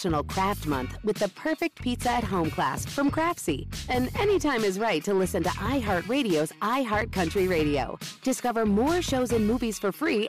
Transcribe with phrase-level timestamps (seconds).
[0.00, 3.66] National Craft Month with the perfect pizza at home class from Craftsy.
[3.90, 7.98] And anytime is right to listen to iHeartRadio's iHeart Country Radio.
[8.22, 10.26] Discover more shows and movies for free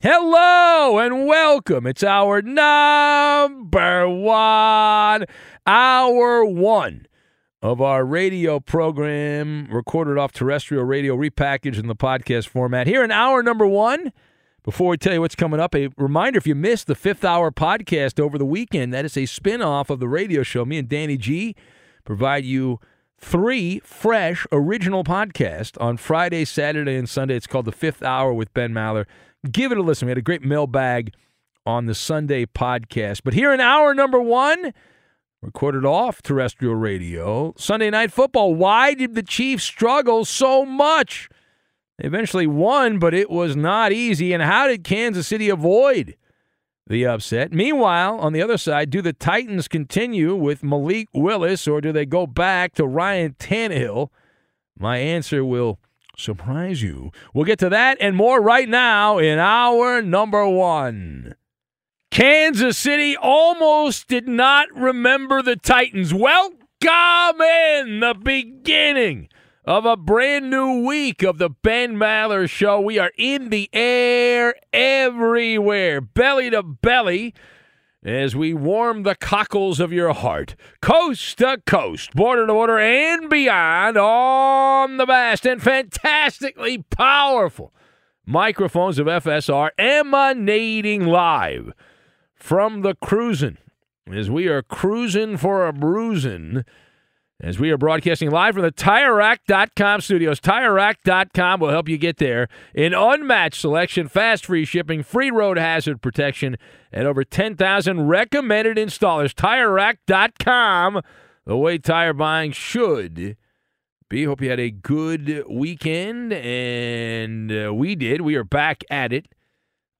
[0.00, 1.86] Hello and welcome.
[1.86, 5.24] It's our number one,
[5.64, 7.06] hour one
[7.62, 12.88] of our radio program, recorded off terrestrial radio, repackaged in the podcast format.
[12.88, 14.12] Here in hour number one,
[14.64, 17.50] before we tell you what's coming up, a reminder if you missed the fifth hour
[17.50, 20.64] podcast over the weekend, that is a spin off of the radio show.
[20.64, 21.56] Me and Danny G
[22.04, 22.78] provide you
[23.18, 27.36] three fresh original podcasts on Friday, Saturday, and Sunday.
[27.36, 29.06] It's called The Fifth Hour with Ben Maller.
[29.50, 30.06] Give it a listen.
[30.06, 31.12] We had a great mailbag
[31.66, 33.22] on the Sunday podcast.
[33.24, 34.72] But here in hour number one,
[35.40, 38.54] recorded off terrestrial radio, Sunday Night Football.
[38.54, 41.28] Why did the Chiefs struggle so much?
[41.98, 44.32] They eventually won, but it was not easy.
[44.32, 46.16] And how did Kansas City avoid
[46.86, 47.52] the upset?
[47.52, 52.06] Meanwhile, on the other side, do the Titans continue with Malik Willis or do they
[52.06, 54.08] go back to Ryan Tannehill?
[54.78, 55.78] My answer will
[56.16, 57.10] surprise you.
[57.34, 61.34] We'll get to that and more right now in our number one.
[62.10, 66.12] Kansas City almost did not remember the Titans.
[66.12, 69.28] Welcome in the beginning
[69.64, 72.80] of a brand new week of the Ben Maller Show.
[72.80, 77.34] We are in the air everywhere, belly to belly,
[78.04, 83.30] as we warm the cockles of your heart, coast to coast, border to border, and
[83.30, 87.72] beyond on the vast and fantastically powerful
[88.26, 91.72] microphones of FSR emanating live
[92.34, 93.58] from the cruising
[94.10, 96.64] as we are cruising for a bruising
[97.42, 100.38] as we are broadcasting live from the TireRack.com studios.
[100.40, 102.48] TireRack.com will help you get there.
[102.72, 106.56] In unmatched selection, fast free shipping, free road hazard protection,
[106.92, 109.34] and over 10,000 recommended installers.
[109.34, 111.02] TireRack.com,
[111.44, 113.36] the way tire buying should
[114.08, 114.24] be.
[114.24, 118.20] Hope you had a good weekend, and uh, we did.
[118.20, 119.26] We are back at it.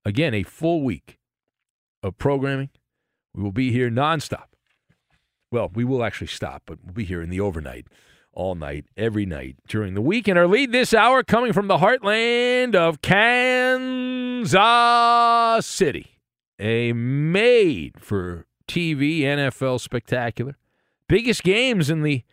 [0.05, 1.19] Again, a full week
[2.05, 2.71] of programming.
[3.35, 4.52] We will be here nonstop.
[5.53, 7.87] Well, we will actually stop, but we'll be here in the overnight
[8.33, 10.27] all night, every night during the week.
[10.27, 14.57] And our lead this hour coming from the heartland of Kansas
[15.67, 16.19] City,
[16.59, 20.57] a made for TV NFL spectacular.
[21.07, 22.25] Biggest games in the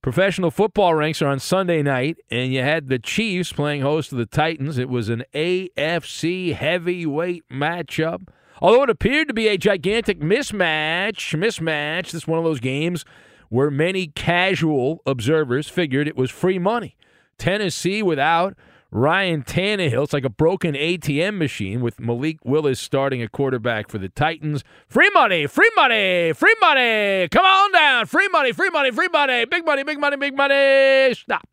[0.00, 4.14] professional football ranks are on Sunday night, and you had the Chiefs playing host to
[4.14, 4.78] the Titans.
[4.78, 8.28] It was an AFC heavyweight matchup.
[8.60, 13.04] Although it appeared to be a gigantic mismatch, mismatch, this is one of those games
[13.48, 16.96] where many casual observers figured it was free money.
[17.38, 18.54] Tennessee without
[18.92, 20.04] Ryan Tannehill.
[20.04, 24.64] It's like a broken ATM machine with Malik Willis starting a quarterback for the Titans.
[24.88, 27.28] Free money, free money, free money.
[27.28, 28.06] Come on down.
[28.06, 29.44] Free money, free money, free money.
[29.44, 31.14] Big money, big money, big money.
[31.14, 31.48] Stop.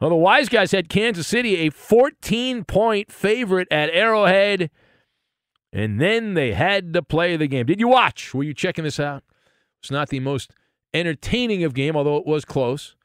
[0.00, 4.70] Well, the wise guys had Kansas City a 14 point favorite at Arrowhead,
[5.72, 7.66] and then they had to play the game.
[7.66, 8.34] Did you watch?
[8.34, 9.22] Were you checking this out?
[9.80, 10.50] It's not the most
[10.92, 12.96] entertaining of game, although it was close.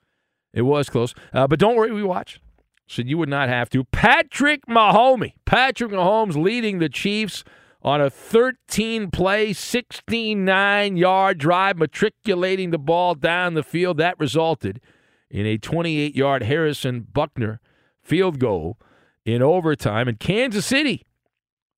[0.53, 1.13] It was close.
[1.33, 2.39] Uh, but don't worry, we watched
[2.87, 3.83] so you would not have to.
[3.85, 5.33] Patrick Mahomes.
[5.45, 7.43] Patrick Mahomes leading the Chiefs
[7.81, 13.97] on a 13 play, 16 9 yard drive, matriculating the ball down the field.
[13.97, 14.81] That resulted
[15.29, 17.59] in a 28 yard Harrison Butker
[18.01, 18.77] field goal
[19.25, 20.07] in overtime.
[20.07, 21.05] In Kansas City,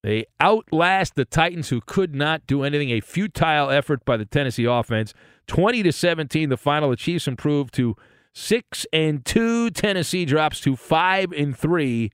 [0.02, 2.90] they outlast the Titans, who could not do anything.
[2.90, 5.12] A futile effort by the Tennessee offense.
[5.48, 6.90] 20 to 17, the final.
[6.90, 7.96] The Chiefs improved to
[8.40, 9.68] Six and two.
[9.70, 12.12] Tennessee drops to five and three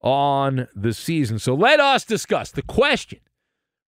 [0.00, 1.38] on the season.
[1.38, 3.20] So let us discuss the question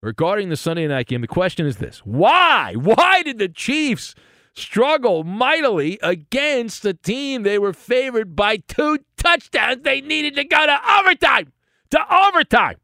[0.01, 1.23] regarding the Sunday night game.
[1.23, 2.75] The question is this Why?
[2.75, 4.15] Why did the Chiefs
[4.55, 9.83] struggle mightily against a team they were favored by two touchdowns?
[9.83, 11.53] They needed to go to overtime.
[11.91, 12.77] To overtime.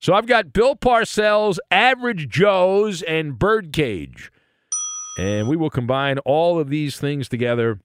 [0.00, 4.32] So I've got Bill Parcells, Average Joe's, and Birdcage.
[5.18, 7.78] And we will combine all of these things together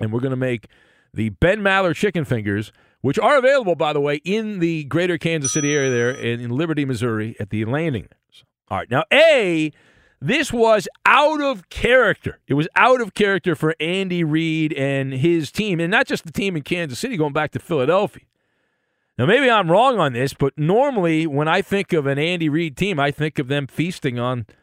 [0.00, 0.68] and we're going to make
[1.12, 5.52] the Ben Maller chicken fingers, which are available, by the way, in the greater Kansas
[5.52, 8.08] City area there in, in Liberty, Missouri at the landing.
[8.68, 8.90] All right.
[8.90, 9.72] Now, A,
[10.20, 12.38] this was out of character.
[12.46, 16.32] It was out of character for Andy Reid and his team, and not just the
[16.32, 18.24] team in Kansas City, going back to Philadelphia.
[19.18, 22.76] Now, maybe I'm wrong on this, but normally when I think of an Andy Reid
[22.76, 24.46] team, I think of them feasting on–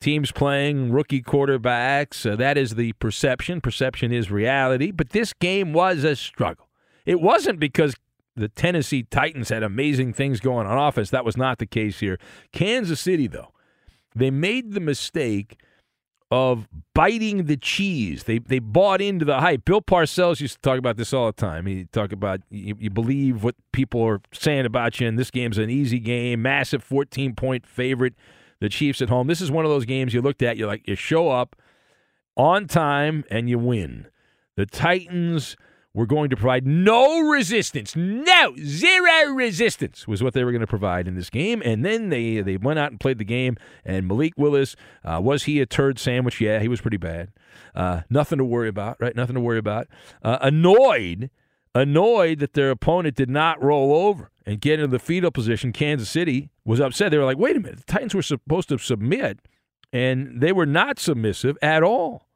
[0.00, 2.30] teams playing rookie quarterbacks.
[2.30, 3.60] Uh, that is the perception.
[3.60, 4.90] Perception is reality.
[4.90, 6.68] But this game was a struggle.
[7.04, 7.94] It wasn't because
[8.34, 11.10] the Tennessee Titans had amazing things going on offense.
[11.10, 12.18] That was not the case here.
[12.52, 13.52] Kansas City, though,
[14.14, 15.58] they made the mistake
[16.30, 18.24] of biting the cheese.
[18.24, 19.64] They they bought into the hype.
[19.64, 21.66] Bill Parcells used to talk about this all the time.
[21.66, 25.58] He talk about you, you believe what people are saying about you, and this game's
[25.58, 28.14] an easy game, massive 14 point favorite
[28.60, 29.26] the Chiefs at home.
[29.26, 31.56] This is one of those games you looked at, you're like, you show up
[32.36, 34.06] on time and you win.
[34.56, 35.56] The Titans
[35.96, 37.96] were going to provide no resistance.
[37.96, 41.62] No, zero resistance was what they were going to provide in this game.
[41.64, 43.56] And then they they went out and played the game.
[43.82, 46.38] And Malik Willis, uh, was he a turd sandwich?
[46.38, 47.32] Yeah, he was pretty bad.
[47.74, 49.16] Uh, nothing to worry about, right?
[49.16, 49.88] Nothing to worry about.
[50.22, 51.30] Uh, annoyed,
[51.74, 55.72] annoyed that their opponent did not roll over and get into the fetal position.
[55.72, 57.10] Kansas City was upset.
[57.10, 59.38] They were like, wait a minute, the Titans were supposed to submit,
[59.94, 62.28] and they were not submissive at all.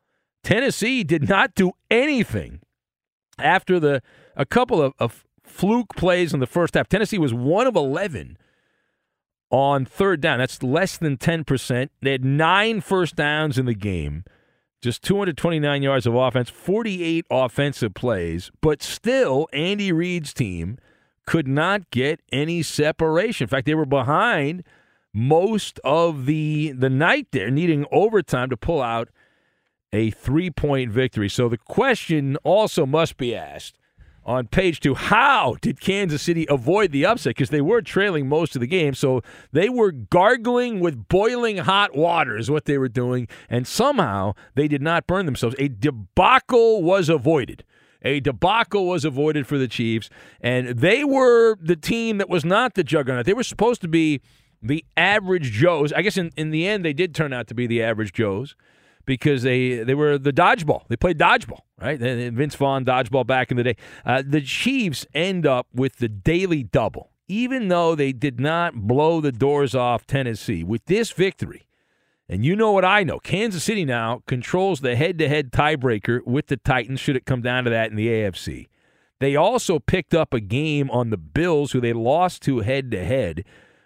[0.42, 2.60] Tennessee did not do anything
[3.42, 4.02] after the
[4.36, 6.88] a couple of, of fluke plays in the first half.
[6.88, 8.38] Tennessee was one of eleven
[9.50, 10.38] on third down.
[10.38, 11.90] That's less than ten percent.
[12.02, 14.24] They had nine first downs in the game.
[14.82, 20.78] Just 229 yards of offense, 48 offensive plays, but still, Andy Reid's team
[21.26, 23.44] could not get any separation.
[23.44, 24.64] In fact, they were behind
[25.12, 29.10] most of the the night there, needing overtime to pull out
[29.92, 31.28] a three point victory.
[31.28, 33.76] So the question also must be asked
[34.24, 37.30] on page two how did Kansas City avoid the upset?
[37.30, 38.94] Because they were trailing most of the game.
[38.94, 43.28] So they were gargling with boiling hot water, is what they were doing.
[43.48, 45.56] And somehow they did not burn themselves.
[45.58, 47.64] A debacle was avoided.
[48.02, 50.08] A debacle was avoided for the Chiefs,
[50.40, 53.26] and they were the team that was not the juggernaut.
[53.26, 54.22] They were supposed to be
[54.62, 55.92] the average Joes.
[55.92, 58.56] I guess in, in the end, they did turn out to be the average Joes
[59.06, 60.82] because they they were the dodgeball.
[60.88, 61.98] They played dodgeball, right?
[61.98, 63.76] Vince Vaughn dodgeball back in the day.
[64.04, 69.20] Uh, the Chiefs end up with the daily double, even though they did not blow
[69.20, 70.62] the doors off Tennessee.
[70.62, 71.66] With this victory,
[72.28, 73.18] and you know what I know.
[73.18, 77.42] Kansas City now controls the head to head tiebreaker with the Titans, should it come
[77.42, 78.68] down to that in the AFC.
[79.18, 83.04] They also picked up a game on the Bills, who they lost to head to
[83.04, 83.44] head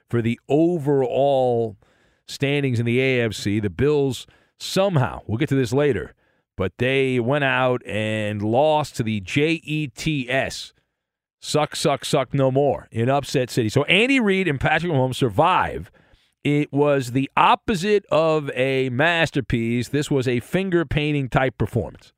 [0.08, 1.76] for the overall
[2.26, 3.60] standings in the AFC.
[3.60, 4.26] The Bills
[4.64, 6.14] somehow, we'll get to this later,
[6.56, 10.72] but they went out and lost to the Jets.
[11.40, 13.68] Suck, suck, suck, no more in upset city.
[13.68, 15.90] So Andy Reid and Patrick Mahomes survive.
[16.42, 19.88] It was the opposite of a masterpiece.
[19.88, 22.12] This was a finger painting type performance.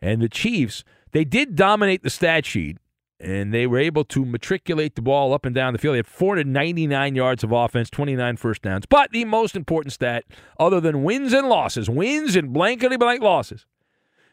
[0.00, 2.78] And the Chiefs, they did dominate the stat sheet
[3.20, 5.94] and they were able to matriculate the ball up and down the field.
[5.94, 8.86] They had 499 yards of offense, 29 first downs.
[8.86, 10.24] But the most important stat,
[10.58, 13.66] other than wins and losses, wins and blankety blank losses,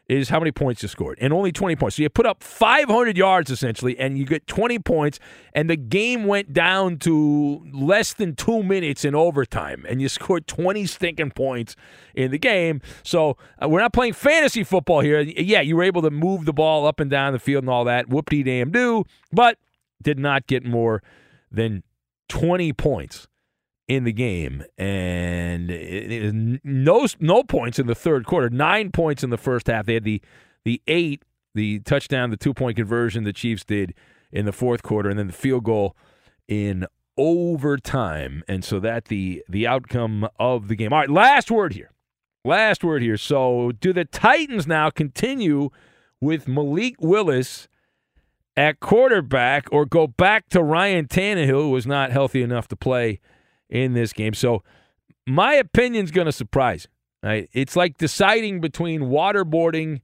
[0.08, 1.96] is how many points you scored, and only 20 points.
[1.96, 5.20] So you put up 500 yards essentially, and you get 20 points,
[5.54, 10.48] and the game went down to less than two minutes in overtime, and you scored
[10.48, 11.76] 20 stinking points
[12.14, 12.82] in the game.
[13.04, 15.22] So uh, we're not playing fantasy football here.
[15.22, 17.86] Yeah, you were able to move the ball up and down the field and all
[17.86, 19.58] that, whoop de damn do, but
[20.02, 21.02] did not get more
[21.52, 21.84] than
[22.30, 23.28] 20 points
[23.88, 28.50] in the game, and it, it, no no points in the third quarter.
[28.50, 29.86] Nine points in the first half.
[29.86, 30.22] They had the
[30.64, 31.24] the eight,
[31.54, 33.94] the touchdown, the two point conversion the Chiefs did
[34.32, 35.96] in the fourth quarter, and then the field goal
[36.48, 36.88] in
[37.18, 38.44] overtime.
[38.48, 40.92] And so that the the outcome of the game.
[40.92, 41.92] All right, last word here.
[42.44, 43.18] Last word here.
[43.18, 45.70] So do the Titans now continue
[46.20, 47.68] with Malik Willis?
[48.58, 53.20] At quarterback, or go back to Ryan Tannehill, who was not healthy enough to play
[53.70, 54.34] in this game.
[54.34, 54.64] So
[55.28, 56.88] my opinion's going to surprise.
[57.24, 57.50] Right?
[57.54, 60.02] It's like deciding between waterboarding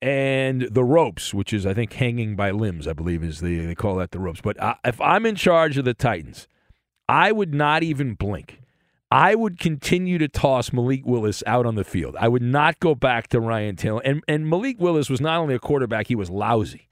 [0.00, 2.88] and the ropes, which is I think hanging by limbs.
[2.88, 4.40] I believe is the they call that the ropes.
[4.40, 6.48] But I, if I'm in charge of the Titans,
[7.08, 8.60] I would not even blink.
[9.10, 12.16] I would continue to toss Malik Willis out on the field.
[12.18, 14.00] I would not go back to Ryan Taylor.
[14.04, 16.88] And and Malik Willis was not only a quarterback, he was lousy.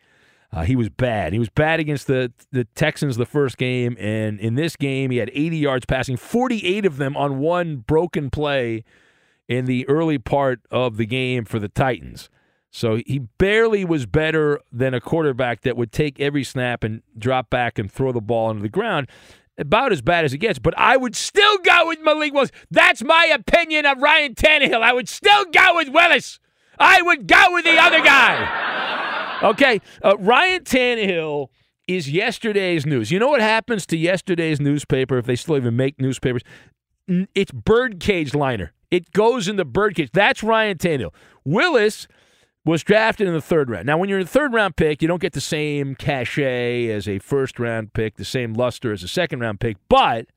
[0.55, 1.33] Uh, he was bad.
[1.33, 5.17] He was bad against the the Texans the first game, and in this game he
[5.17, 8.85] had 80 yards passing, 48 of them on one broken play
[9.49, 12.31] in the early part of the game for the Titans.
[12.71, 17.51] So he barely was better than a quarterback that would take every snap and drop
[17.51, 19.09] back and throw the ball into the ground.
[19.57, 22.51] About as bad as it gets, but I would still go with Malik Willis.
[22.73, 24.83] That's my opinion of Ryan Tannehill.
[24.83, 26.41] I would still go with Willis.
[26.79, 28.84] I would go with the other guy.
[29.43, 31.49] Okay, uh, Ryan Tannehill
[31.87, 33.11] is yesterday's news.
[33.11, 36.43] You know what happens to yesterday's newspaper if they still even make newspapers?
[37.35, 38.73] It's birdcage liner.
[38.91, 40.11] It goes in the birdcage.
[40.13, 41.13] That's Ryan Tannehill.
[41.45, 42.07] Willis
[42.65, 43.87] was drafted in the third round.
[43.87, 47.07] Now, when you're in the third round pick, you don't get the same cachet as
[47.07, 50.29] a first round pick, the same luster as a second round pick, but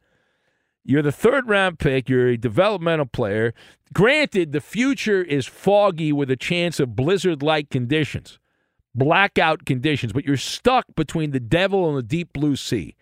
[0.84, 2.10] you're the third round pick.
[2.10, 3.54] You're a developmental player.
[3.94, 8.40] Granted, the future is foggy with a chance of blizzard like conditions
[8.98, 12.96] blackout conditions, but you're stuck between the devil and the deep blue sea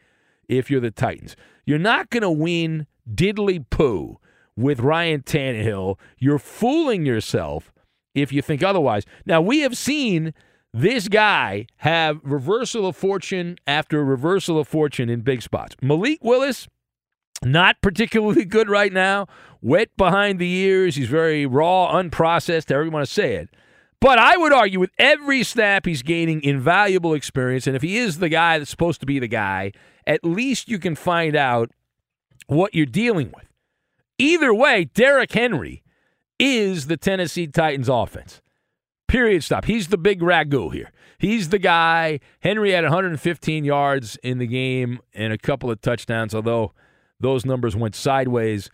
[0.47, 1.35] if you're the Titans.
[1.65, 4.19] You're not going to win diddly poo
[4.55, 5.97] with Ryan Tannehill.
[6.19, 7.71] You're fooling yourself
[8.13, 9.03] if you think otherwise.
[9.25, 10.33] Now, we have seen
[10.73, 15.75] this guy have reversal of fortune after reversal of fortune in big spots.
[15.81, 16.67] Malik Willis,
[17.43, 19.27] not particularly good right now,
[19.61, 20.95] wet behind the ears.
[20.95, 23.49] He's very raw, unprocessed, however you want to say it.
[24.05, 27.65] But I would argue with every snap he's gaining invaluable experience.
[27.65, 29.71] And if he is the guy that's supposed to be the guy,
[30.05, 31.71] at least you can find out
[32.45, 33.47] what you're dealing with.
[34.19, 35.81] Either way, Derrick Henry
[36.37, 38.43] is the Tennessee Titans offense.
[39.07, 39.43] Period.
[39.43, 39.65] Stop.
[39.65, 40.91] He's the big ragu here.
[41.17, 42.19] He's the guy.
[42.41, 46.73] Henry had 115 yards in the game and a couple of touchdowns, although
[47.19, 48.69] those numbers went sideways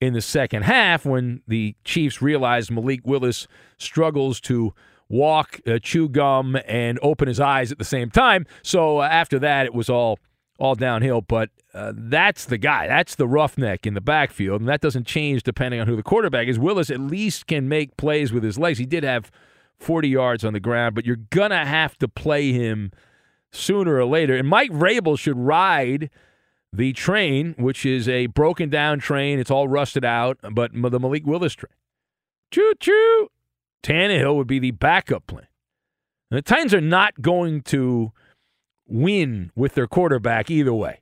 [0.00, 3.46] in the second half when the Chiefs realized Malik Willis
[3.78, 4.74] struggles to
[5.08, 8.46] walk, uh, chew gum, and open his eyes at the same time.
[8.62, 10.18] So uh, after that, it was all
[10.58, 11.20] all downhill.
[11.20, 12.86] But uh, that's the guy.
[12.86, 16.48] That's the roughneck in the backfield, and that doesn't change depending on who the quarterback
[16.48, 16.58] is.
[16.58, 18.78] Willis at least can make plays with his legs.
[18.78, 19.30] He did have
[19.78, 22.90] 40 yards on the ground, but you're gonna have to play him
[23.50, 24.34] sooner or later.
[24.34, 26.10] And Mike Vrabel should ride
[26.76, 29.38] the train, which is a broken down train.
[29.38, 31.72] It's all rusted out, but the Malik Willis train.
[32.50, 33.28] Choo choo.
[33.82, 35.46] Tannehill would be the backup plan.
[36.30, 38.12] And the Titans are not going to
[38.86, 41.00] win with their quarterback either way.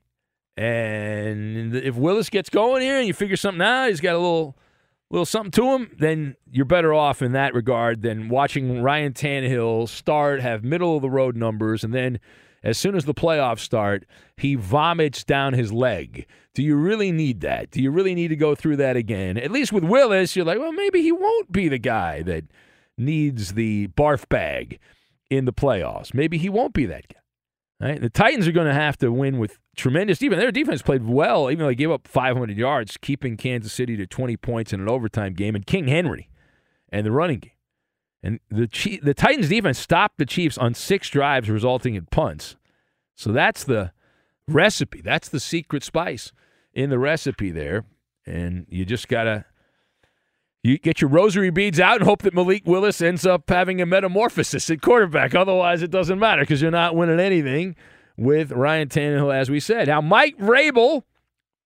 [0.57, 4.55] And if Willis gets going here and you figure something out, he's got a little
[5.11, 9.87] little something to him, then you're better off in that regard than watching Ryan Tannehill
[9.87, 12.19] start, have middle of the road numbers, and then
[12.65, 14.05] as soon as the playoffs start,
[14.37, 16.25] he vomits down his leg.
[16.55, 17.69] Do you really need that?
[17.69, 19.37] Do you really need to go through that again?
[19.37, 22.45] At least with Willis, you're like, well, maybe he won't be the guy that
[22.97, 24.79] needs the barf bag
[25.29, 26.13] in the playoffs.
[26.13, 27.19] Maybe he won't be that guy.
[27.79, 28.01] Right?
[28.01, 30.39] The Titans are going to have to win with tremendous defense.
[30.39, 34.07] Their defense played well, even though they gave up 500 yards, keeping Kansas City to
[34.07, 36.29] 20 points in an overtime game, and King Henry
[36.89, 37.51] and the running game.
[38.25, 42.55] And the Chief, the Titans defense stopped the Chiefs on six drives, resulting in punts.
[43.13, 43.91] So that's the
[44.47, 44.99] recipe.
[44.99, 46.31] That's the secret spice
[46.73, 47.85] in the recipe there.
[48.25, 49.45] And you just gotta
[50.63, 53.85] you get your rosary beads out and hope that Malik Willis ends up having a
[53.85, 55.35] metamorphosis at quarterback.
[55.35, 57.75] Otherwise, it doesn't matter because you're not winning anything
[58.17, 59.87] with Ryan Tannehill, as we said.
[59.87, 61.03] Now, Mike Vrabel,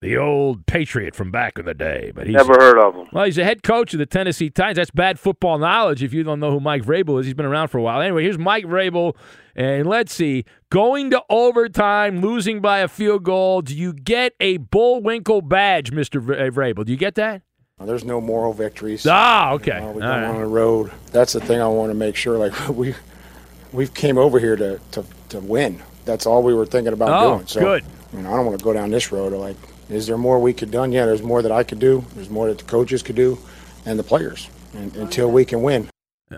[0.02, 3.08] the old Patriot from back in the day, but he's Never heard of him.
[3.12, 4.78] Well, he's the head coach of the Tennessee Titans.
[4.78, 7.26] That's bad football knowledge if you don't know who Mike Vrabel is.
[7.26, 8.00] He's been around for a while.
[8.02, 9.16] Anyway, here's Mike Vrabel,
[9.56, 10.46] and let's see.
[10.70, 13.62] Going to overtime, losing by a field goal.
[13.62, 16.86] Do you get a Bullwinkle badge, Mister Vrabel?
[16.86, 17.42] Do you get that?
[17.82, 19.06] There's no moral victories.
[19.10, 19.76] Ah, okay.
[19.76, 20.30] You know, we All come right.
[20.32, 20.92] on the road.
[21.14, 22.38] That's the thing I want to make sure.
[22.38, 22.94] Like we,
[23.72, 25.82] we came over here to, to, to win.
[26.04, 27.48] That's all we were thinking about Oh, doing.
[27.48, 27.86] So, good.
[28.14, 29.32] You know, I don't want to go down this road.
[29.32, 29.56] Of like,
[29.90, 30.92] is there more we could done?
[30.92, 32.06] Yeah, there's more that I could do.
[32.16, 33.40] There's more that the coaches could do,
[33.86, 34.50] and the players.
[34.74, 35.90] And, until we can win.
[36.30, 36.38] Yeah.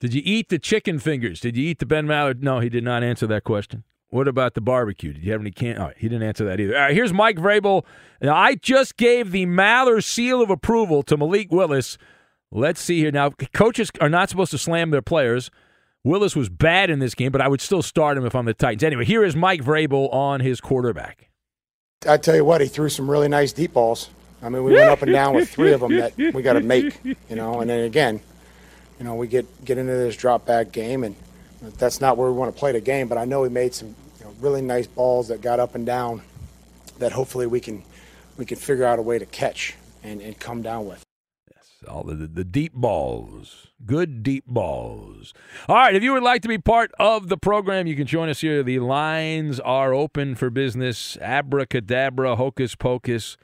[0.00, 1.38] Did you eat the chicken fingers?
[1.40, 2.42] Did you eat the Ben Mallard?
[2.42, 3.84] No, he did not answer that question.
[4.08, 5.12] What about the barbecue?
[5.12, 5.78] Did you have any can?
[5.78, 6.74] Right, he didn't answer that either.
[6.76, 7.84] All right, here's Mike Vrabel.
[8.20, 11.96] Now, I just gave the Maller seal of approval to Malik Willis.
[12.50, 13.10] Let's see here.
[13.10, 15.50] Now, coaches are not supposed to slam their players.
[16.04, 18.54] Willis was bad in this game, but I would still start him if I'm the
[18.54, 18.82] Titans.
[18.82, 21.30] Anyway, here is Mike Vrabel on his quarterback.
[22.06, 24.10] I tell you what, he threw some really nice deep balls.
[24.42, 26.60] I mean, we went up and down with three of them that we got to
[26.60, 27.60] make, you know.
[27.60, 28.20] And then again,
[28.98, 31.14] you know, we get get into this drop back game, and
[31.78, 33.08] that's not where we want to play the game.
[33.08, 35.86] But I know he made some you know, really nice balls that got up and
[35.86, 36.22] down,
[36.98, 37.84] that hopefully we can
[38.36, 41.04] we can figure out a way to catch and, and come down with.
[41.88, 43.68] All the, the deep balls.
[43.84, 45.32] Good deep balls.
[45.68, 48.28] All right, if you would like to be part of the program, you can join
[48.28, 48.62] us here.
[48.62, 51.16] The lines are open for business.
[51.20, 53.36] Abracadabra, hocus pocus,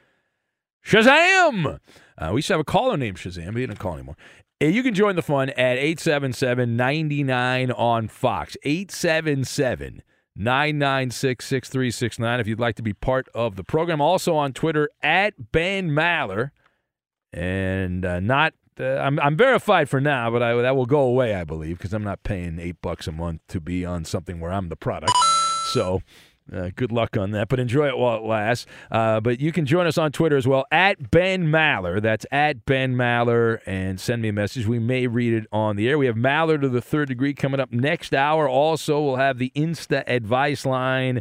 [0.84, 1.78] Shazam!
[2.16, 4.16] Uh, we used to have a caller named Shazam, but he didn't call anymore.
[4.62, 8.56] Uh, You can join the fun at 877 99 on Fox.
[8.62, 10.02] 877
[10.34, 14.00] 996 6369 if you'd like to be part of the program.
[14.00, 16.50] Also on Twitter at Ben Maller
[17.32, 18.54] and uh, not.
[18.78, 21.92] Uh, I'm I'm verified for now, but I, that will go away, I believe, because
[21.92, 25.12] I'm not paying eight bucks a month to be on something where I'm the product.
[25.72, 26.02] So.
[26.50, 28.64] Uh, good luck on that, but enjoy it while it lasts.
[28.90, 32.00] Uh, but you can join us on Twitter as well at Ben Maller.
[32.00, 34.66] That's at Ben Maller, and send me a message.
[34.66, 35.98] We may read it on the air.
[35.98, 38.48] We have Maller to the third degree coming up next hour.
[38.48, 41.20] Also, we'll have the Insta advice line.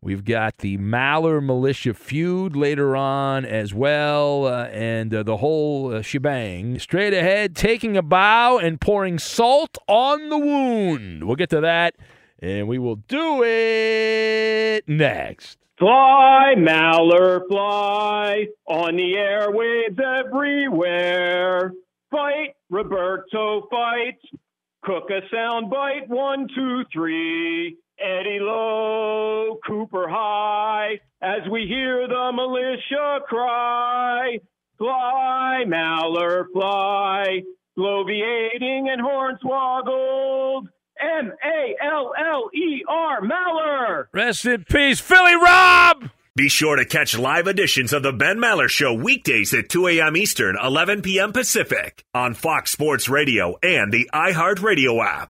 [0.00, 5.94] We've got the Maller Militia feud later on as well, uh, and uh, the whole
[5.94, 6.78] uh, shebang.
[6.78, 11.24] Straight ahead, taking a bow and pouring salt on the wound.
[11.24, 11.96] We'll get to that,
[12.38, 15.58] and we will do it next.
[15.78, 21.72] Fly, Maller, fly on the airwaves everywhere.
[22.10, 24.18] Fight, Roberto, fight.
[24.84, 27.76] Cook a sound bite, one, two, three.
[27.98, 34.38] Eddie Low, Cooper High, as we hear the militia cry.
[34.78, 37.42] Fly, Maller, fly.
[37.78, 40.68] Bloviating and hornswoggled.
[40.98, 44.06] M A L L E R, Maller.
[44.12, 46.10] Rest in peace, Philly Rob!
[46.34, 50.16] Be sure to catch live editions of The Ben Maller Show weekdays at 2 a.m.
[50.18, 51.32] Eastern, 11 p.m.
[51.32, 55.30] Pacific on Fox Sports Radio and the iHeartRadio app.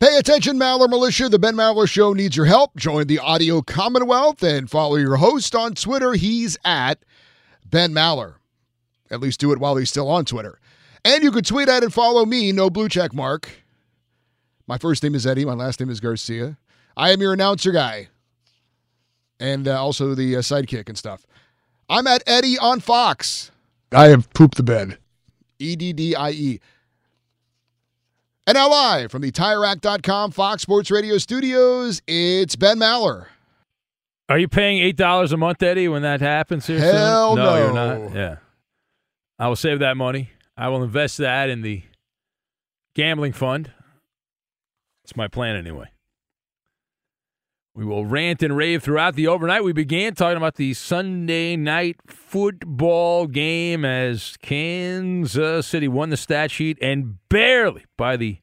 [0.00, 1.28] Pay attention, Maller Militia.
[1.28, 2.76] The Ben Maller Show needs your help.
[2.76, 6.12] Join the Audio Commonwealth and follow your host on Twitter.
[6.12, 7.00] He's at
[7.64, 8.34] Ben Maller.
[9.10, 10.60] At least do it while he's still on Twitter.
[11.04, 13.50] And you can tweet at and follow me, no blue check mark.
[14.68, 15.44] My first name is Eddie.
[15.44, 16.58] My last name is Garcia.
[16.96, 18.06] I am your announcer guy.
[19.40, 21.26] And uh, also the uh, sidekick and stuff.
[21.88, 23.50] I'm at Eddie on Fox.
[23.90, 24.98] I have pooped the bed.
[25.58, 26.60] E D D I E.
[28.48, 33.26] And now live from the TireRack.com Fox Sports Radio studios, it's Ben Maller.
[34.30, 36.78] Are you paying eight dollars a month, Eddie, when that happens here?
[36.78, 37.44] Hell soon?
[37.44, 37.56] no.
[37.58, 38.14] you're not.
[38.14, 38.36] Yeah,
[39.38, 40.30] I will save that money.
[40.56, 41.82] I will invest that in the
[42.94, 43.70] gambling fund.
[45.04, 45.90] It's my plan anyway.
[47.78, 49.62] We will rant and rave throughout the overnight.
[49.62, 56.50] We began talking about the Sunday night football game as Kansas City won the stat
[56.50, 58.40] sheet and barely by the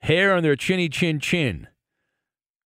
[0.00, 1.68] hair on their chinny chin chin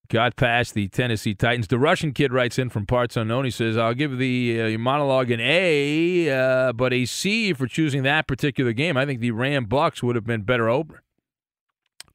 [0.08, 1.68] got past the Tennessee Titans.
[1.68, 3.44] The Russian kid writes in from parts unknown.
[3.44, 8.04] He says, "I'll give the uh, monologue an A, uh, but a C for choosing
[8.04, 8.96] that particular game.
[8.96, 11.02] I think the Ram Bucks would have been better opener,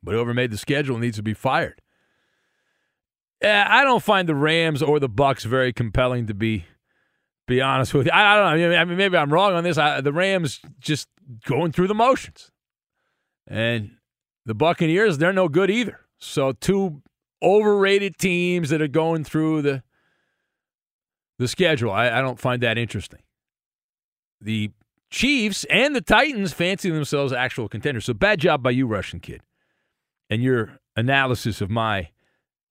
[0.02, 1.84] but whoever made the schedule needs to be fired."
[3.42, 6.66] Yeah, I don't find the Rams or the Bucks very compelling to be
[7.48, 8.12] be honest with you.
[8.12, 8.76] I, I don't know.
[8.76, 9.78] I mean, maybe I'm wrong on this.
[9.78, 11.08] I, the Rams just
[11.46, 12.52] going through the motions,
[13.48, 13.92] and
[14.46, 16.00] the Buccaneers they're no good either.
[16.18, 17.02] So two
[17.42, 19.84] overrated teams that are going through the
[21.40, 21.92] the schedule.
[21.92, 23.22] I, I don't find that interesting.
[24.40, 24.72] The
[25.10, 28.06] Chiefs and the Titans fancy themselves actual contenders.
[28.06, 29.42] So bad job by you, Russian kid,
[30.30, 32.10] and your analysis of my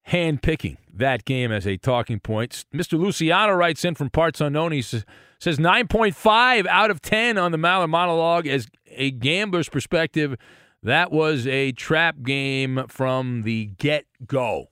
[0.03, 2.65] hand picking that game as a talking point.
[2.73, 2.99] Mr.
[2.99, 4.71] Luciano writes in from parts unknown.
[4.71, 5.05] He says,
[5.39, 8.47] says 9.5 out of 10 on the Maller monologue.
[8.47, 10.35] As a gambler's perspective,
[10.83, 14.69] that was a trap game from the get go.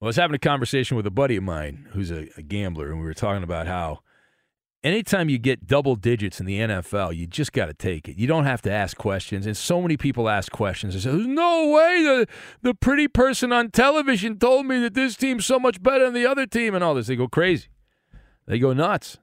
[0.00, 2.90] Well, I was having a conversation with a buddy of mine who's a, a gambler,
[2.90, 4.00] and we were talking about how
[4.82, 8.16] anytime you get double digits in the NFL, you just got to take it.
[8.16, 9.46] You don't have to ask questions.
[9.46, 10.94] And so many people ask questions.
[10.94, 12.26] They say, There's no way the,
[12.62, 16.26] the pretty person on television told me that this team's so much better than the
[16.26, 17.06] other team and all this.
[17.06, 17.68] They go crazy.
[18.46, 19.18] They go nuts.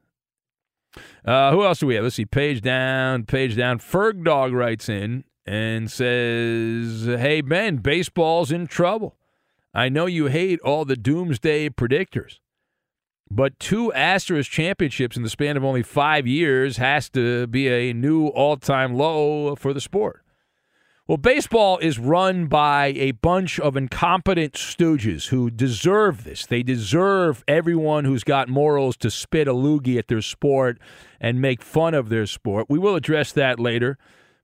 [1.26, 2.04] Uh, who else do we have?
[2.04, 2.26] Let's see.
[2.26, 3.80] Page down, page down.
[3.80, 9.16] Ferg Dog writes in and says, Hey, Ben, baseball's in trouble.
[9.74, 12.40] I know you hate all the doomsday predictors,
[13.30, 17.94] but two Astros championships in the span of only five years has to be a
[17.94, 20.24] new all time low for the sport.
[21.08, 26.46] Well, baseball is run by a bunch of incompetent stooges who deserve this.
[26.46, 30.78] They deserve everyone who's got morals to spit a loogie at their sport
[31.22, 32.66] and make fun of their sport.
[32.68, 33.98] We will address that later,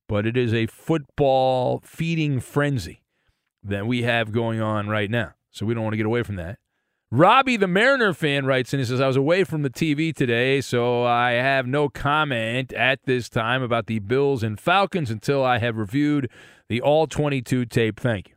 [0.08, 3.04] but it is a football feeding frenzy
[3.62, 5.34] that we have going on right now.
[5.52, 6.60] So we don't want to get away from that.
[7.15, 10.62] Robbie, the Mariner fan, writes in He says, I was away from the TV today,
[10.62, 15.60] so I have no comment at this time about the Bills and Falcons until I
[15.60, 16.28] have reviewed
[16.69, 17.99] the all 22 tape.
[17.99, 18.36] Thank you.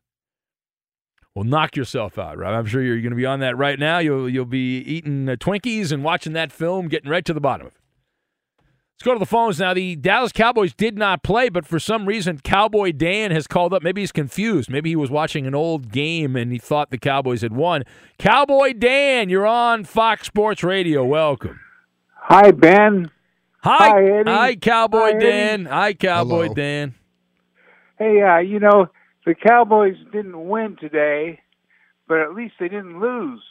[1.34, 2.52] Well, knock yourself out, Rob.
[2.52, 3.96] I'm sure you're going to be on that right now.
[3.96, 7.68] You'll, you'll be eating uh, Twinkies and watching that film, getting right to the bottom
[7.68, 7.80] of it.
[8.96, 9.74] Let's go to the phones now.
[9.74, 13.82] The Dallas Cowboys did not play, but for some reason, Cowboy Dan has called up.
[13.82, 14.70] Maybe he's confused.
[14.70, 17.84] Maybe he was watching an old game and he thought the Cowboys had won.
[18.18, 21.04] Cowboy Dan, you're on Fox Sports Radio.
[21.04, 21.60] Welcome.
[22.14, 23.10] Hi, Ben.
[23.58, 24.30] Hi, Hi, Eddie.
[24.30, 25.64] Hi, Cowboy Hi, Dan.
[25.66, 26.54] Hi, Cowboy Hello.
[26.54, 26.94] Dan.
[27.98, 28.86] Hey, uh, you know,
[29.26, 31.40] the Cowboys didn't win today,
[32.08, 33.42] but at least they didn't lose.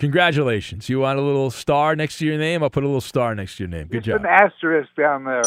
[0.00, 0.88] Congratulations.
[0.88, 2.62] You want a little star next to your name?
[2.62, 3.86] I'll put a little star next to your name.
[3.86, 4.20] Good Just job.
[4.20, 5.42] an asterisk down there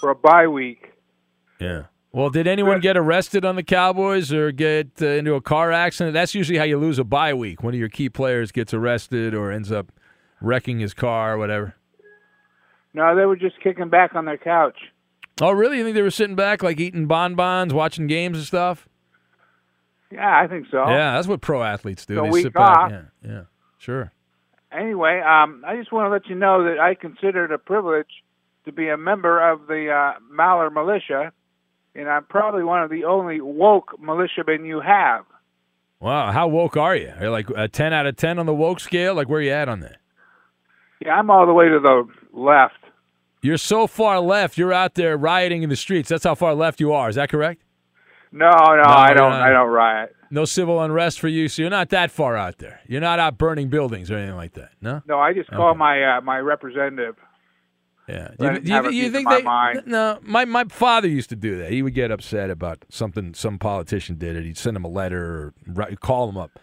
[0.00, 0.92] for a bye week.
[1.60, 1.84] Yeah.
[2.12, 6.14] Well, did anyone get arrested on the Cowboys or get uh, into a car accident?
[6.14, 7.62] That's usually how you lose a bye week.
[7.62, 9.92] One of your key players gets arrested or ends up
[10.40, 11.74] wrecking his car or whatever.
[12.94, 14.78] No, they were just kicking back on their couch.
[15.42, 15.76] Oh, really?
[15.76, 18.88] You think they were sitting back, like eating bonbons, watching games and stuff?
[20.10, 20.78] Yeah, I think so.
[20.88, 22.14] Yeah, that's what pro athletes do.
[22.14, 22.90] The they sit back.
[22.90, 23.42] Yeah, yeah,
[23.86, 24.12] sure.
[24.72, 28.10] Anyway, um, I just want to let you know that I consider it a privilege
[28.64, 31.32] to be a member of the uh, Maller Militia,
[31.94, 35.24] and I'm probably one of the only woke militiamen you have.
[36.00, 37.12] Wow, how woke are you?
[37.16, 39.14] Are you like a 10 out of 10 on the woke scale?
[39.14, 39.98] Like, where are you at on that?
[41.00, 42.74] Yeah, I'm all the way to the left.
[43.40, 46.08] You're so far left, you're out there rioting in the streets.
[46.08, 47.08] That's how far left you are.
[47.08, 47.62] Is that correct?
[48.32, 49.32] No, no, I don't.
[49.32, 50.14] I don't riot.
[50.30, 52.80] No civil unrest for you, so you're not that far out there.
[52.88, 54.70] You're not out burning buildings or anything like that.
[54.80, 55.02] No.
[55.06, 55.78] No, I just call Okay.
[55.78, 57.14] my uh, my representative.
[58.08, 58.30] Yeah.
[58.38, 59.82] Him have a piece of my mind.
[59.86, 61.70] No, my my father used to do that.
[61.70, 65.24] He would get upset about something some politician did, and he'd send him a letter
[65.24, 66.58] or write, call him up.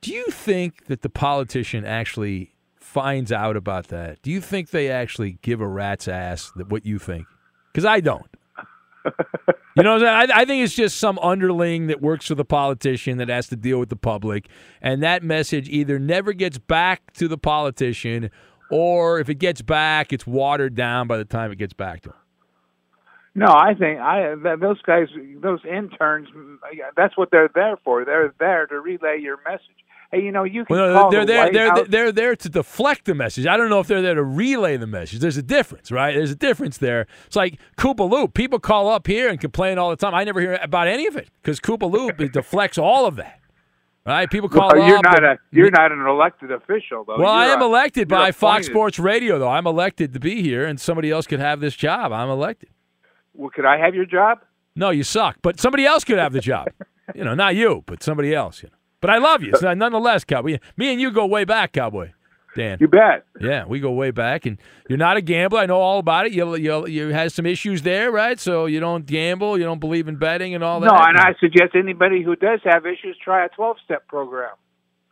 [0.00, 4.20] Do you think that the politician actually finds out about that?
[4.22, 7.26] Do you think they actually give a rat's ass that what you think?
[7.72, 8.26] Because I don't.
[9.76, 9.96] You know?
[10.04, 13.56] I, I think it's just some underling that works for the politician that has to
[13.56, 14.48] deal with the public,
[14.80, 18.30] and that message either never gets back to the politician,
[18.70, 22.10] or if it gets back, it's watered down by the time it gets back to
[22.10, 22.16] him.
[23.36, 25.08] No, I think I th- those guys,
[25.42, 26.28] those interns.
[26.96, 28.04] That's what they're there for.
[28.04, 29.83] They're there to relay your message.
[30.12, 31.52] Hey, you know, you can Well, call they're the there.
[31.52, 33.46] They're, they're there to deflect the message.
[33.46, 35.18] I don't know if they're there to relay the message.
[35.18, 36.14] There's a difference, right?
[36.14, 37.06] There's a difference there.
[37.26, 38.34] It's like Koopa Loop.
[38.34, 40.14] People call up here and complain all the time.
[40.14, 43.40] I never hear about any of it because Koopa Loop it deflects all of that.
[44.06, 44.30] Right?
[44.30, 45.04] People call Well, you're up.
[45.04, 47.16] not a you're not an elected official though.
[47.18, 48.66] well, I You're am a- elected by Fox.
[48.66, 49.48] Sports Radio, though.
[49.48, 52.12] I'm elected to be here, and somebody else could have this job.
[52.12, 52.68] I'm elected.
[53.32, 54.40] Well, could I have your job?
[54.76, 55.38] No, you suck.
[55.40, 56.68] But somebody else could have the job.
[57.14, 58.62] you know, not you, but somebody else.
[58.62, 58.76] You know.
[59.04, 59.52] But I love you.
[59.52, 60.58] Uh, so nonetheless, Cowboy.
[60.78, 62.12] Me and you go way back, Cowboy.
[62.56, 62.78] Dan.
[62.80, 63.26] You bet.
[63.38, 64.56] Yeah, we go way back, and
[64.88, 65.58] you're not a gambler.
[65.58, 66.32] I know all about it.
[66.32, 68.40] You you you had some issues there, right?
[68.40, 69.58] So you don't gamble.
[69.58, 70.86] You don't believe in betting and all that.
[70.86, 74.54] No, and I suggest anybody who does have issues try a 12-step program.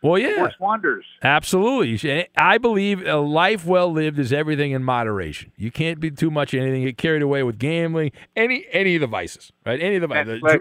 [0.03, 1.05] well, yeah, Works wonders.
[1.23, 2.29] Absolutely.
[2.35, 5.53] I believe a life well lived is everything in moderation.
[5.59, 6.83] You can't be too much anything.
[6.85, 9.83] Get carried away with gambling, any any of the vices, right?
[9.83, 10.41] Any of the vices.
[10.41, 10.61] Netflix,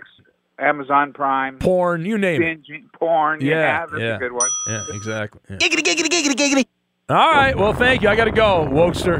[0.61, 2.59] Amazon Prime, porn, you name it.
[2.63, 3.41] binging, porn.
[3.41, 4.15] Yeah, Yeah, that's yeah.
[4.15, 4.49] a good one.
[4.67, 5.41] Yeah, exactly.
[5.49, 5.57] Yeah.
[5.57, 6.65] Giggity, giggity, giggity, giggity.
[7.09, 7.57] All right.
[7.57, 8.09] Well, thank you.
[8.09, 9.19] I got to go, Wokester.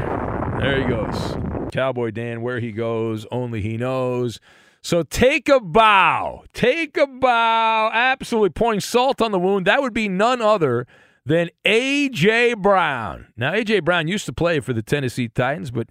[0.60, 1.36] There he goes.
[1.72, 4.38] Cowboy Dan, where he goes, only he knows.
[4.82, 6.44] So take a bow.
[6.54, 7.90] Take a bow.
[7.92, 9.66] Absolutely pouring salt on the wound.
[9.66, 10.86] That would be none other
[11.26, 12.54] than A.J.
[12.54, 13.28] Brown.
[13.36, 13.80] Now, A.J.
[13.80, 15.88] Brown used to play for the Tennessee Titans, but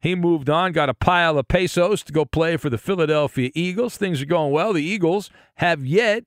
[0.00, 3.96] he moved on, got a pile of pesos to go play for the Philadelphia Eagles.
[3.96, 4.72] Things are going well.
[4.72, 6.24] The Eagles have yet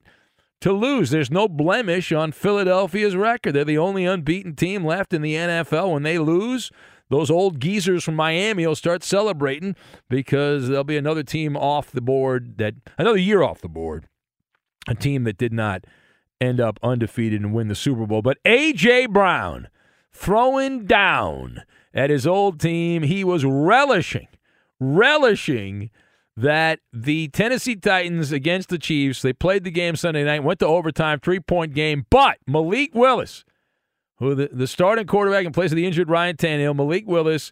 [0.61, 1.09] to lose.
[1.09, 3.53] There's no blemish on Philadelphia's record.
[3.53, 5.91] They're the only unbeaten team left in the NFL.
[5.91, 6.71] When they lose,
[7.09, 9.75] those old geezers from Miami will start celebrating
[10.07, 14.07] because there'll be another team off the board that another year off the board.
[14.87, 15.85] A team that did not
[16.39, 18.21] end up undefeated and win the Super Bowl.
[18.21, 19.07] But A.J.
[19.07, 19.67] Brown
[20.11, 24.27] throwing down at his old team, he was relishing,
[24.79, 25.89] relishing
[26.35, 30.65] that the Tennessee Titans against the Chiefs, they played the game Sunday night, went to
[30.65, 33.45] overtime, three point game, but Malik Willis,
[34.17, 37.51] who the, the starting quarterback in place of the injured Ryan Tannehill, Malik Willis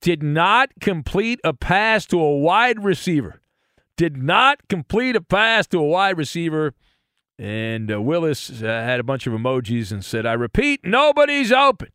[0.00, 3.40] did not complete a pass to a wide receiver.
[3.96, 6.74] Did not complete a pass to a wide receiver.
[7.38, 11.88] And uh, Willis uh, had a bunch of emojis and said, I repeat, nobody's open.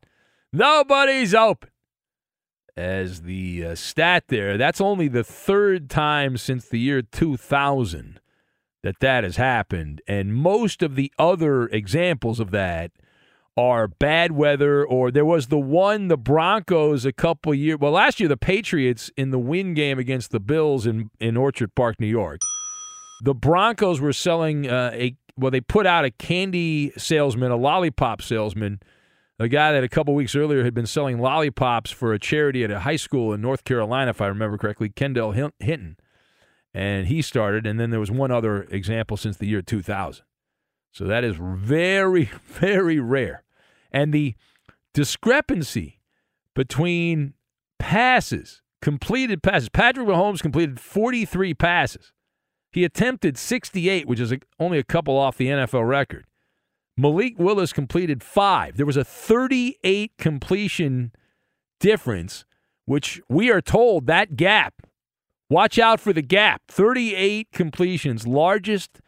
[0.54, 1.70] Nobody's open
[2.78, 4.58] as the uh, stat there.
[4.58, 8.20] That's only the third time since the year 2000
[8.84, 10.02] that that has happened.
[10.08, 12.92] And most of the other examples of that
[13.58, 17.80] are bad weather, or there was the one, the Broncos, a couple years.
[17.80, 21.74] Well, last year, the Patriots in the win game against the Bills in, in Orchard
[21.74, 22.40] Park, New York.
[23.24, 28.22] The Broncos were selling uh, a, well, they put out a candy salesman, a lollipop
[28.22, 28.80] salesman
[29.40, 32.72] a guy that a couple weeks earlier had been selling lollipops for a charity at
[32.72, 35.98] a high school in North Carolina, if I remember correctly, Kendall Hinton.
[36.74, 40.24] And he started, and then there was one other example since the year 2000.
[40.92, 43.44] So that is very, very rare.
[43.92, 44.36] And the
[44.94, 46.02] discrepancy
[46.56, 47.36] between
[47.78, 52.12] passes, completed passes, Patrick Mahomes completed 43 passes.
[52.72, 56.26] He attempted 68, which is only a couple off the NFL record.
[56.98, 58.76] Malik Willis completed five.
[58.76, 61.12] There was a 38 completion
[61.80, 62.44] difference,
[62.86, 64.74] which we are told that gap.
[65.50, 66.64] Watch out for the gap.
[66.68, 69.00] 38 completions, largest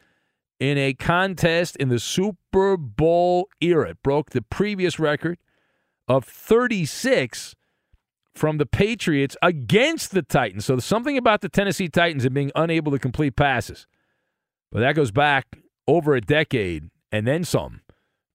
[0.60, 3.92] in a contest in the Super Bowl era.
[3.92, 5.40] It broke the previous record
[6.08, 7.56] of 36
[8.36, 10.66] from the Patriots against the Titans.
[10.66, 13.88] So something about the Tennessee Titans and being unable to complete passes.
[14.72, 17.82] But that goes back over a decade and then some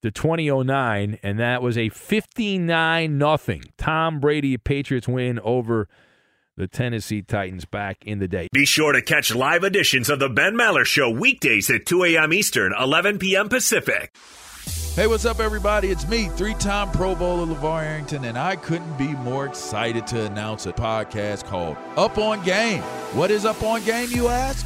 [0.01, 5.87] to 2009, and that was a 59 nothing Tom Brady Patriots win over
[6.57, 8.47] the Tennessee Titans back in the day.
[8.53, 12.33] Be sure to catch live editions of the Ben Maller Show weekdays at 2 a.m.
[12.33, 13.49] Eastern, 11 p.m.
[13.49, 14.15] Pacific.
[14.95, 15.89] Hey, what's up, everybody?
[15.89, 20.25] It's me, three time Pro Bowler LaVar Arrington, and I couldn't be more excited to
[20.25, 22.81] announce a podcast called Up on Game.
[23.11, 24.65] What is Up on Game, you ask?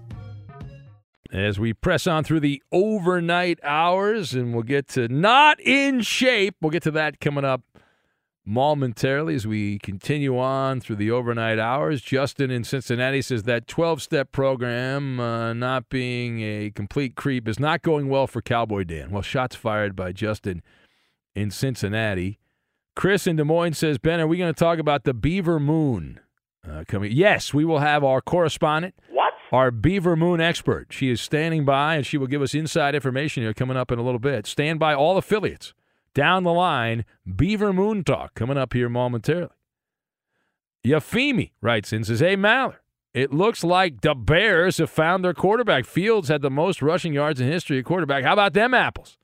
[1.31, 6.55] as we press on through the overnight hours, and we'll get to not in shape.
[6.61, 7.61] We'll get to that coming up
[8.43, 12.01] momentarily as we continue on through the overnight hours.
[12.01, 17.59] Justin in Cincinnati says that 12 step program uh, not being a complete creep is
[17.59, 19.11] not going well for Cowboy Dan.
[19.11, 20.63] Well, shots fired by Justin
[21.35, 22.39] in Cincinnati.
[22.95, 26.19] Chris in Des Moines says, Ben, are we going to talk about the Beaver Moon
[26.69, 27.11] uh, coming?
[27.13, 28.95] Yes, we will have our correspondent.
[29.09, 29.30] What?
[29.51, 30.87] Our Beaver Moon expert.
[30.91, 33.99] She is standing by and she will give us inside information here coming up in
[33.99, 34.47] a little bit.
[34.47, 35.73] Stand by all affiliates.
[36.13, 39.49] Down the line, Beaver Moon Talk coming up here momentarily.
[40.85, 42.77] Yafimi writes in says, Hey, Maller,
[43.13, 45.85] it looks like the Bears have found their quarterback.
[45.85, 48.23] Fields had the most rushing yards in history of quarterback.
[48.23, 49.17] How about them apples?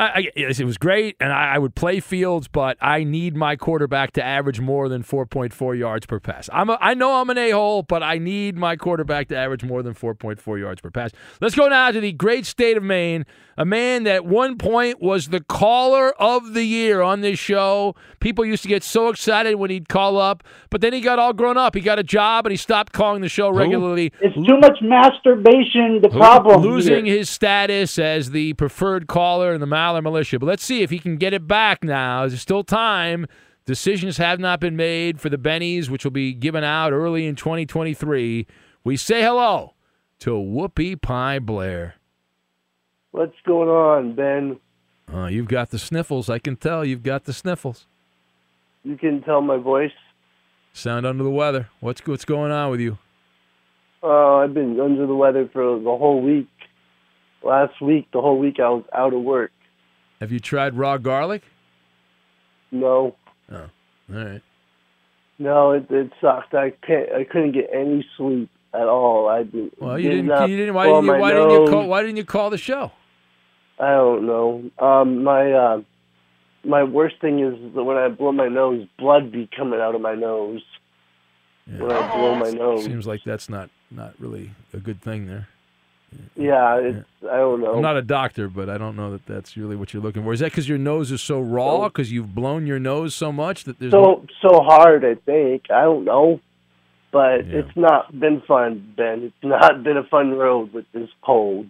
[0.00, 4.12] I, it was great, and I, I, would play Fields, but I need my quarterback
[4.12, 6.48] to average more than 4.4 yards per pass.
[6.52, 9.62] I'm a, I know I'm an a hole, but I need my quarterback to average
[9.62, 11.10] more than 4.4 yards per pass.
[11.42, 13.26] Let's go now to the great state of Maine,
[13.58, 17.94] a man that at one point was the caller of the year on this show.
[18.20, 21.34] People used to get so excited when he'd call up, but then he got all
[21.34, 21.74] grown up.
[21.74, 24.14] He got a job, and he stopped calling the show regularly.
[24.22, 26.00] It's too much masturbation.
[26.00, 27.18] The problem losing here.
[27.18, 29.66] his status as the preferred caller in the
[29.98, 30.38] Militia.
[30.38, 32.26] But let's see if he can get it back now.
[32.26, 33.26] There's still time.
[33.66, 37.36] Decisions have not been made for the Bennies, which will be given out early in
[37.36, 38.46] 2023.
[38.84, 39.74] We say hello
[40.20, 41.96] to Whoopie Pie Blair.
[43.10, 44.58] What's going on, Ben?
[45.12, 46.30] Uh, you've got the sniffles.
[46.30, 47.86] I can tell you've got the sniffles.
[48.84, 49.92] You can tell my voice.
[50.72, 51.68] Sound under the weather.
[51.80, 52.98] What's what's going on with you?
[54.02, 56.48] Uh, I've been under the weather for the whole week.
[57.42, 59.50] Last week, the whole week, I was out of work.
[60.20, 61.42] Have you tried raw garlic?
[62.70, 63.16] No.
[63.50, 63.70] Oh, all
[64.08, 64.42] right.
[65.38, 66.54] No, it it sucked.
[66.54, 67.10] I can't.
[67.12, 69.28] I couldn't get any sleep at all.
[69.28, 69.72] I did.
[69.78, 70.50] Well, you didn't.
[70.50, 70.74] You didn't.
[70.74, 71.12] Why didn't you?
[71.12, 71.86] Why didn't you call?
[71.86, 72.92] Why didn't you call the show?
[73.78, 74.70] I don't know.
[74.78, 75.80] Um, my uh,
[76.64, 80.02] my worst thing is that when I blow my nose, blood be coming out of
[80.02, 80.62] my nose.
[81.66, 81.80] Yeah.
[81.80, 85.48] When I blow my nose, seems like that's not not really a good thing there.
[86.36, 87.74] Yeah, it's, I don't know.
[87.74, 90.32] I'm not a doctor, but I don't know that that's really what you're looking for.
[90.32, 91.88] Is that because your nose is so raw?
[91.88, 94.26] Because you've blown your nose so much that there's so no...
[94.40, 95.04] so hard.
[95.04, 96.40] I think I don't know,
[97.12, 97.58] but yeah.
[97.58, 99.24] it's not been fun, Ben.
[99.24, 101.66] It's not been a fun road with this cold.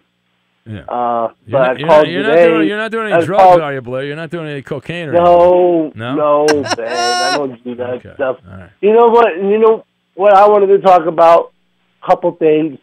[0.67, 0.81] Yeah.
[0.83, 2.43] Uh, but not, I you're called not, you're today.
[2.43, 4.05] Not doing, you're not doing any drugs, called- are you, Blair?
[4.05, 5.99] You're not doing any cocaine or No, anything?
[5.99, 6.87] No, no, Ben.
[6.89, 8.13] I don't do that Okay.
[8.15, 8.39] stuff.
[8.47, 8.71] Right.
[8.81, 9.35] You know what?
[9.37, 9.85] You know
[10.15, 11.53] what I wanted to talk about?
[12.03, 12.79] A couple things.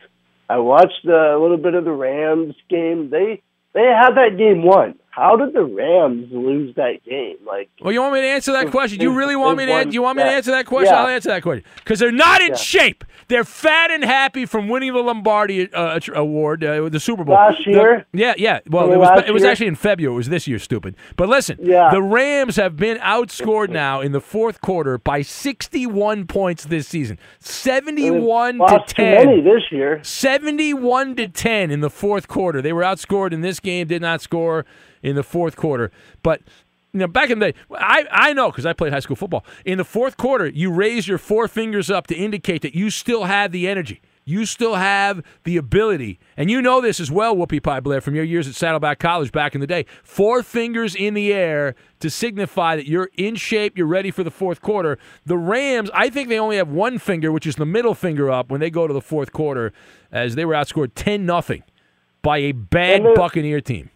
[0.49, 3.09] I watched a little bit of the Rams game.
[3.09, 3.41] They
[3.73, 4.95] they had that game won.
[5.18, 7.38] How did the Rams lose that game?
[7.43, 9.01] Like, Well, you want me to answer that question?
[9.01, 9.72] You really want me to?
[9.74, 10.93] An- you want me to answer that question?
[10.93, 11.01] Yeah.
[11.01, 12.55] I'll answer that question because they're not in Yeah.
[12.55, 13.03] shape.
[13.28, 17.65] They're fat and happy from winning the Lombardi uh, award, uh, the Super Bowl Last
[17.65, 18.05] The- year?
[18.13, 18.59] yeah, yeah.
[18.70, 19.24] Well, it was.
[19.28, 20.13] It was actually in February.
[20.13, 20.59] It was this year.
[20.59, 20.95] Stupid.
[21.15, 21.89] But listen, Yeah.
[21.91, 27.18] the Rams have been outscored now in the fourth quarter by 61 points this season.
[27.39, 29.26] 71 to lost too 10.
[29.26, 29.99] many this year.
[30.03, 32.61] 71 to 10 in the fourth quarter.
[32.61, 34.65] They were outscored in this game, did not score
[35.01, 35.91] in the fourth quarter.
[36.23, 36.41] But
[36.93, 39.45] you know, back in the day, I, I know because I played high school football.
[39.65, 43.25] In the fourth quarter, you raise your four fingers up to indicate that you still
[43.25, 44.01] have the energy.
[44.27, 46.19] You still have the ability.
[46.35, 49.31] And you know this as well, Whoopi Pie Blair, from your years at Saddleback College
[49.31, 49.85] back in the day.
[50.03, 54.31] Four fingers in the air to signify that you're in shape, you're ready for the
[54.31, 54.97] fourth quarter.
[55.25, 58.51] The Rams, I think they only have one finger, which is the middle finger up
[58.51, 59.71] when they go to the fourth quarter,
[60.11, 61.63] as they were outscored 10 nothing
[62.21, 63.91] by a bad Buccaneer team.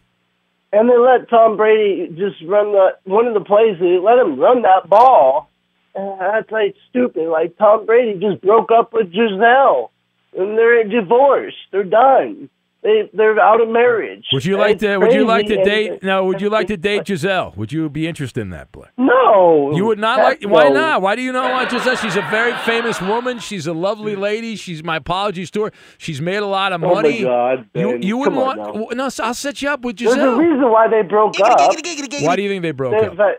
[0.73, 3.77] And they let Tom Brady just run the one of the plays.
[3.79, 5.49] They let him run that ball.
[5.93, 7.27] And that's like stupid.
[7.27, 9.91] Like Tom Brady just broke up with Gisele,
[10.37, 11.57] and they're divorced.
[11.71, 12.49] They're done.
[12.83, 14.25] They they're out of marriage.
[14.33, 14.97] Would you like It's to?
[14.97, 16.01] Would you like to date?
[16.01, 16.25] No.
[16.25, 17.53] Would you like to date Gisele?
[17.55, 18.91] Would you be interested in that, Blair?
[18.97, 19.71] No.
[19.75, 20.51] You would not Heck like.
[20.51, 20.73] Why no.
[20.73, 21.01] not?
[21.03, 21.95] Why do you not want Gisele?
[21.97, 23.37] She's a very famous woman.
[23.37, 24.55] She's a lovely lady.
[24.55, 25.71] She's my apologies to her.
[25.99, 26.91] She's made a lot of money.
[26.91, 27.23] Oh my money.
[27.23, 28.91] God, you Ben, you wouldn't come on want?
[28.97, 29.05] now.
[29.05, 31.59] No, I'll set you up with There's a reason why they broke up.
[31.59, 33.35] Why do you think they broke They- up?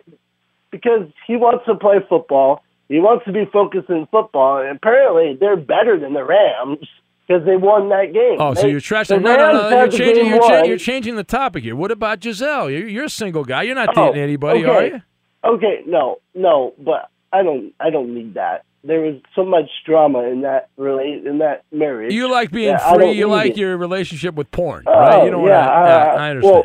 [0.70, 2.62] because he wants to play football.
[2.88, 6.86] He wants to be focused in football, and apparently they're better than the Rams
[7.26, 8.36] because they won that game.
[8.38, 9.08] Oh, so you're trashing?
[9.08, 9.78] the No, no, no.
[9.78, 10.26] You're changing.
[10.26, 11.76] You're, cha- you're changing the topic here.
[11.76, 12.70] What about Gisele?
[12.70, 13.62] You're, you're a single guy.
[13.62, 14.70] You're not Oh, dating anybody, okay.
[14.70, 15.02] are you?
[15.44, 17.72] Okay, no, no, but I don't.
[17.80, 18.64] I don't need that.
[18.84, 22.12] There was so much drama in that relate in that marriage.
[22.12, 23.12] You like being free.
[23.12, 23.56] You like it.
[23.56, 25.24] your relationship with porn, Oh, right?
[25.24, 26.18] You don't yeah, want to.
[26.18, 26.52] uh, I understand.
[26.52, 26.62] Well,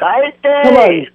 [0.63, 1.07] come on.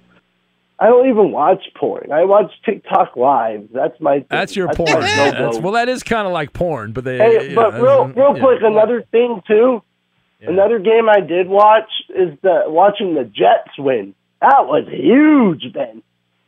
[0.79, 2.11] I don't even watch porn.
[2.11, 3.69] I watch TikTok live.
[3.73, 4.19] That's my.
[4.19, 4.27] Thing.
[4.29, 5.01] That's your my porn.
[5.01, 7.17] That's, well, that is kind of like porn, but they.
[7.17, 8.43] Hey, but real, real yeah.
[8.43, 9.81] quick, another thing too.
[10.45, 14.13] Another game I did watch is the watching the Jets win.
[14.41, 16.03] That was huge, Ben.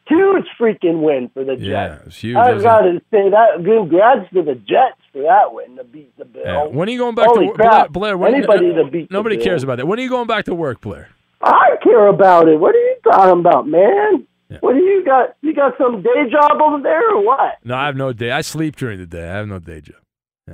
[0.07, 1.65] Huge freaking win for the Jets.
[1.65, 2.35] Yeah, it was huge.
[2.35, 2.93] I've isn't got it?
[2.93, 3.63] to say that.
[3.63, 6.45] Congrats to the Jets for that win to beat the Bills.
[6.45, 6.65] Yeah.
[6.65, 7.91] When are you going back Holy to work, crap.
[7.91, 8.15] Blair?
[8.15, 9.87] Blair when, Anybody uh, to beat Nobody cares about that.
[9.87, 11.09] When are you going back to work, Blair?
[11.45, 12.59] I care about it.
[12.59, 14.27] What are you talking about, man?
[14.61, 15.35] What do you got?
[15.41, 17.55] You got some day job over there or what?
[17.63, 18.31] No, I have no day.
[18.31, 19.27] I sleep during the day.
[19.27, 19.97] I have no day job.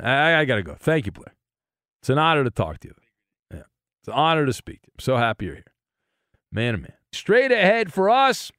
[0.02, 0.76] I, I, I got to go.
[0.80, 1.34] Thank you, Blair.
[2.02, 2.96] It's an honor to talk to you.
[3.54, 3.64] Yeah.
[4.00, 4.94] It's an honor to speak to you.
[4.98, 5.74] I'm so happy you're here.
[6.52, 6.94] Man, oh man.
[7.14, 8.52] Straight ahead for us,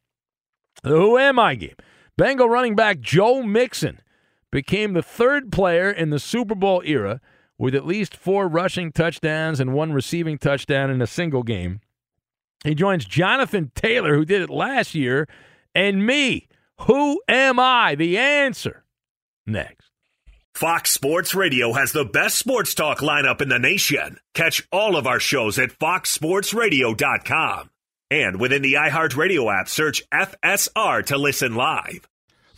[0.83, 1.77] the Who Am I game.
[2.17, 4.01] Bengal running back Joe Mixon
[4.51, 7.21] became the third player in the Super Bowl era
[7.59, 11.81] with at least four rushing touchdowns and one receiving touchdown in a single game.
[12.65, 15.29] He joins Jonathan Taylor, who did it last year,
[15.75, 16.49] and me.
[16.83, 17.95] Who am I?
[17.95, 18.85] The answer.
[19.47, 19.91] Next.
[20.55, 24.19] Fox Sports Radio has the best sports talk lineup in the nation.
[24.35, 27.71] Catch all of our shows at foxsportsradio.com.
[28.11, 32.07] And within the iHeartRadio app, search FSR to listen live.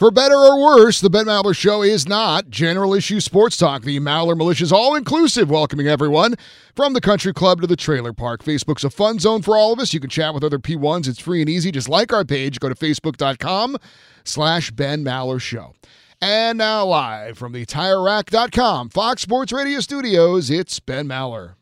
[0.04, 3.84] For better or worse, the Ben Maller Show is not general issue sports talk.
[3.84, 6.34] The Maller Militia is all inclusive, welcoming everyone
[6.74, 8.44] from the country club to the trailer park.
[8.44, 9.94] Facebook's a fun zone for all of us.
[9.94, 11.08] You can chat with other P1s.
[11.08, 11.72] It's free and easy.
[11.72, 12.60] Just like our page.
[12.60, 13.78] Go to facebook.com
[14.24, 15.72] slash Ben Maller Show.
[16.20, 21.54] And now live from the TireRack.com Fox Sports Radio studios, it's Ben Maller.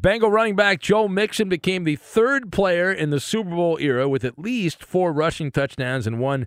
[0.00, 4.24] Bengal running back Joe Mixon became the third player in the Super Bowl era with
[4.24, 6.46] at least four rushing touchdowns and one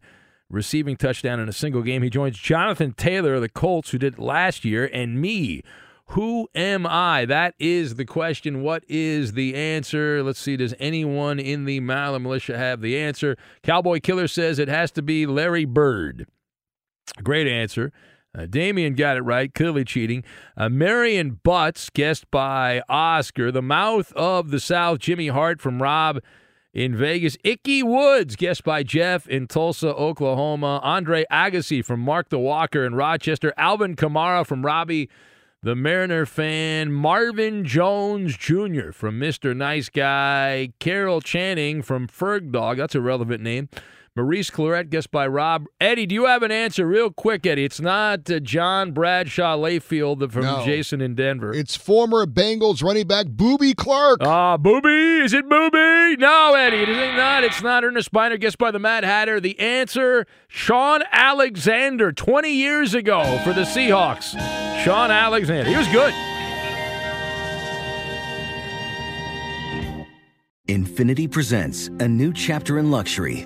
[0.49, 2.03] receiving touchdown in a single game.
[2.03, 5.63] He joins Jonathan Taylor of the Colts, who did it last year, and me.
[6.07, 7.25] Who am I?
[7.25, 8.61] That is the question.
[8.61, 10.21] What is the answer?
[10.21, 10.57] Let's see.
[10.57, 13.37] Does anyone in the Maller Militia have the answer?
[13.63, 16.27] Cowboy Killer says it has to be Larry Bird.
[17.23, 17.91] Great answer.
[18.37, 20.23] Uh, Damien got it right, clearly cheating.
[20.57, 23.51] Uh, Marion Butts, guessed by Oscar.
[23.51, 26.19] The Mouth of the South, Jimmy Hart from Rob
[26.73, 27.37] in Vegas.
[27.43, 30.79] Ickey Woods, guest by Jeff in Tulsa, Oklahoma.
[30.83, 33.53] Andre Agassi from Mark the Walker in Rochester.
[33.57, 35.09] Alvin Kamara from Robbie,
[35.61, 36.91] the Mariner fan.
[36.91, 38.91] Marvin Jones Jr.
[38.91, 39.55] from Mr.
[39.55, 40.73] Nice Guy.
[40.79, 42.77] Carol Channing from Ferg Dog.
[42.77, 43.69] That's a relevant name.
[44.15, 45.65] Maurice Clarett, guessed by Rob.
[45.81, 47.65] Eddie, do you have an answer real quick, Eddie?
[47.65, 50.63] It's not uh, John Bradshaw Layfield from No.
[50.63, 51.51] Jason in Denver.
[51.51, 54.19] It's former Bengals running back Boobie Clark.
[54.21, 55.23] Ah, Booby?
[55.23, 56.15] Is it Booby?
[56.17, 57.43] No, Eddie, it is not.
[57.43, 59.39] It's not Ernest Byner, guessed by the Mad Hatter.
[59.39, 64.33] The answer, Shaun Alexander, 20 years ago for the Seahawks.
[64.83, 65.67] Shaun Alexander.
[65.67, 66.13] He was good.
[70.69, 73.45] Infiniti presents a new chapter in luxury,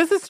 [0.00, 0.29] This is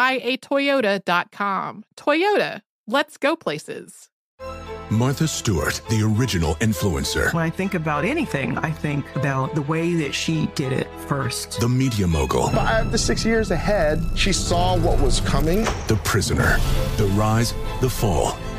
[0.00, 1.84] buyatoyota.com.
[1.96, 4.08] Toyota, let's go places.
[4.90, 7.32] Martha Stewart, the original influencer.
[7.32, 11.60] When I think about anything, I think about the way that she did it first.
[11.60, 12.48] The media mogul.
[12.48, 15.62] Five to six years ahead, she saw what was coming.
[15.86, 16.56] The prisoner.
[16.96, 18.36] The rise, the fall,